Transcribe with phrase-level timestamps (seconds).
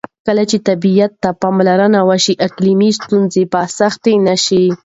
[0.27, 4.65] کله چې طبیعت ته پاملرنه وشي، اقلیمي ستونزې به سختې نه شي.